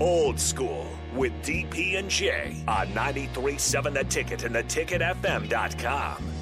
[0.00, 6.35] Old School with DP and J on 93.7 The Ticket and theticketfm.com.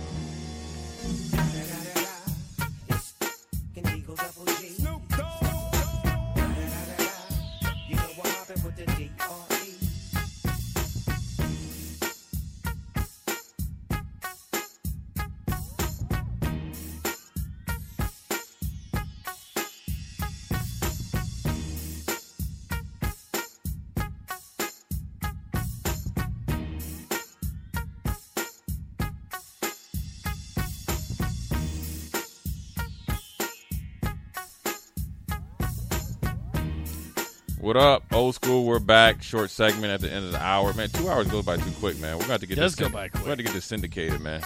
[37.64, 38.66] What up, old school?
[38.66, 39.22] We're back.
[39.22, 40.90] Short segment at the end of the hour, man.
[40.90, 42.18] Two hours goes by too quick, man.
[42.18, 43.22] We're about to get Does this go by quick.
[43.22, 44.42] We're going to get this syndicated, man.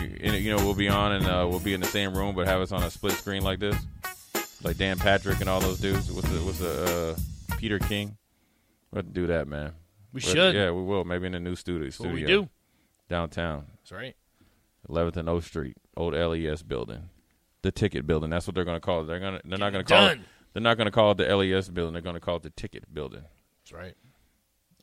[0.00, 2.34] You, and, you know, we'll be on and uh, we'll be in the same room,
[2.34, 3.76] but have us on a split screen like this,
[4.62, 6.10] like Dan Patrick and all those dudes.
[6.10, 7.14] What's the what's the
[7.50, 8.16] uh, Peter King?
[8.90, 9.72] We'll have to do that, man.
[10.14, 10.54] We We'll- should.
[10.54, 11.04] Yeah, we will.
[11.04, 11.90] Maybe in a new studio.
[11.98, 12.48] What we do.
[13.10, 13.66] downtown.
[13.82, 14.16] That's right.
[14.88, 17.10] 11th and O Street, old LES building,
[17.60, 18.30] the Ticket Building.
[18.30, 19.08] That's what they're going to call it.
[19.08, 19.42] They're going to.
[19.46, 20.20] They're not going to call it.
[20.54, 21.92] They're not going to call it the LES building.
[21.92, 23.24] They're going to call it the Ticket Building.
[23.62, 23.94] That's right.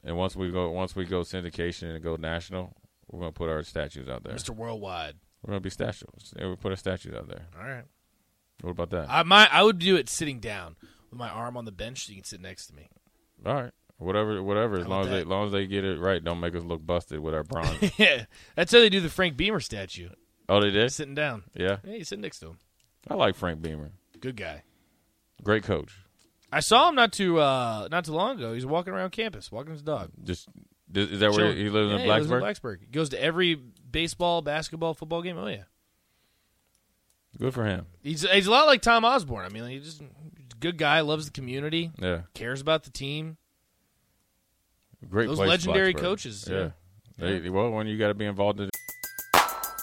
[0.03, 2.75] And once we go, once we go syndication and go national,
[3.09, 4.33] we're going to put our statues out there.
[4.33, 4.49] Mr.
[4.49, 5.15] Worldwide.
[5.41, 6.33] We're going to be statues.
[6.37, 7.47] Yeah, we put our statues out there.
[7.59, 7.85] All right.
[8.61, 9.07] What about that?
[9.09, 10.75] I my I would do it sitting down
[11.09, 12.89] with my arm on the bench so you can sit next to me.
[13.45, 13.71] All right.
[13.97, 14.79] Whatever, whatever.
[14.79, 16.85] As long as they, as long as they get it right, don't make us look
[16.85, 17.91] busted with our bronze.
[17.97, 18.25] yeah.
[18.55, 20.09] That's how they do the Frank Beamer statue.
[20.49, 20.91] oh, they did.
[20.91, 21.43] Sitting down.
[21.55, 22.57] Yeah, Yeah, you sit next to him.
[23.07, 23.91] I like Frank Beamer.
[24.19, 24.63] Good guy.
[25.43, 25.93] Great coach.
[26.51, 28.53] I saw him not too uh not too long ago.
[28.53, 30.11] He's walking around campus, walking his dog.
[30.23, 30.47] Just
[30.93, 31.57] is that where Chilling.
[31.57, 32.41] he lives Yeah, in he lives Blacksburg?
[32.41, 32.79] Blacksburg.
[32.81, 35.37] He goes to every baseball, basketball, football game.
[35.37, 35.63] Oh yeah.
[37.39, 37.85] Good for him.
[38.01, 39.45] He's he's a lot like Tom Osborne.
[39.45, 42.89] I mean, he's just he's a good guy, loves the community, Yeah, cares about the
[42.91, 43.37] team.
[45.09, 45.27] great.
[45.27, 45.99] Those place, legendary Blacksburg.
[46.01, 46.69] coaches, Yeah.
[47.17, 48.69] They, well, when you got to be involved in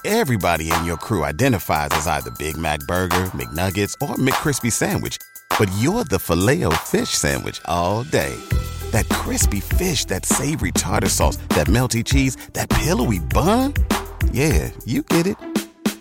[0.04, 5.18] Everybody in your crew identifies as either Big Mac Burger, McNuggets, or McCrispy Sandwich.
[5.58, 8.34] But you're the filet o fish Sandwich all day.
[8.92, 13.74] That crispy fish, that savory tartar sauce, that melty cheese, that pillowy bun.
[14.30, 15.36] Yeah, you get it.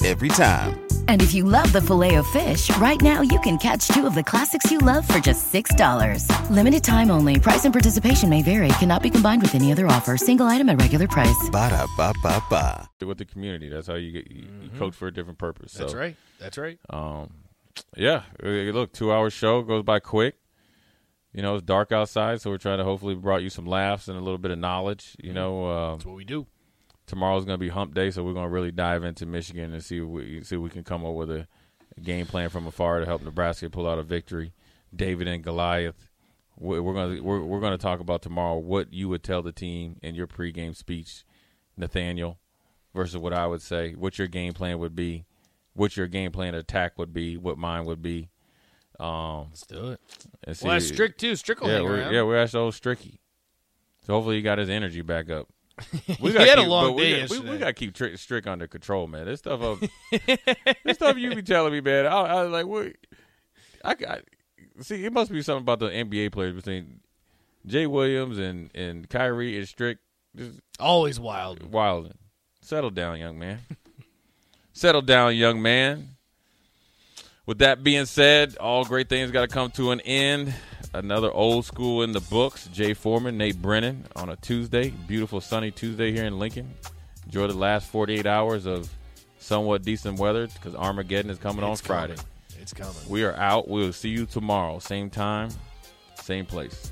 [0.05, 0.79] Every time.
[1.07, 4.13] And if you love the filet of fish, right now you can catch two of
[4.13, 6.49] the classics you love for just $6.
[6.49, 7.39] Limited time only.
[7.39, 8.69] Price and participation may vary.
[8.79, 10.17] Cannot be combined with any other offer.
[10.17, 11.49] Single item at regular price.
[11.51, 12.89] Ba-da-ba-ba-ba.
[13.05, 13.69] with the community.
[13.69, 15.73] That's how you get you, you coach for a different purpose.
[15.73, 15.81] Mm-hmm.
[15.81, 16.15] That's so, right.
[16.39, 16.79] That's right.
[16.91, 17.31] Um,
[17.95, 18.23] yeah.
[18.43, 20.35] uh, Look, two hour show goes by quick.
[21.33, 24.17] You know, it's dark outside, so we're trying to hopefully brought you some laughs and
[24.17, 25.15] a little bit of knowledge.
[25.21, 26.47] You know, uh, That's what we do.
[27.05, 29.83] tomorrow's going to be Hump Day, so we're going to really dive into Michigan and
[29.83, 31.47] see if we see if we can come up with a,
[31.95, 34.53] a game plan from afar to help Nebraska pull out a victory.
[34.95, 36.09] David and Goliath.
[36.57, 39.43] We- We're going to we're, we're going to talk about tomorrow what you would tell
[39.43, 41.23] the team in your pregame speech,
[41.75, 42.39] Nathaniel,
[42.95, 43.93] versus what I would say.
[43.93, 45.25] What your game plan would be,
[45.77, 48.29] what your game plan attack would be, what mine would be.
[48.99, 50.01] Um, Let's do it.
[50.57, 51.35] see, Well, that's Strick too.
[51.35, 52.13] Strick will yeah, hang we're, around.
[52.13, 53.19] yeah, we're at old Stricky.
[54.05, 55.47] So hopefully he got his energy back up.
[56.19, 57.57] We gotta had a long we day got- we, we, yesterday.
[57.59, 59.25] got to keep Tri- Strick under control, man.
[59.25, 59.79] This stuff, of,
[60.83, 62.07] this stuff you be telling me, man.
[62.07, 62.93] I, I was like, what?
[63.85, 64.21] I, got
[64.81, 65.05] see.
[65.05, 67.01] It must be something about the NBA players between
[67.67, 69.99] Jay Williams and and Kyrie and Strick.
[70.35, 71.71] Just Always wild.
[71.71, 72.17] wilding.
[72.61, 73.59] Settle down, young man.
[74.77, 76.09] Settle down, young man.
[77.47, 80.53] With that being said, all great things got to come to an end.
[80.93, 82.67] Another old school in the books.
[82.71, 84.91] Jay Foreman, Nate Brennan on a Tuesday.
[84.91, 86.75] Beautiful sunny Tuesday here in Lincoln.
[87.25, 88.87] Enjoy the last 48 hours of
[89.39, 92.17] somewhat decent weather because Armageddon is coming on It's Friday.
[92.61, 92.93] It's coming.
[93.09, 93.67] We are out.
[93.67, 94.77] We'll see you tomorrow.
[94.77, 95.49] Same time,
[96.21, 96.91] same place.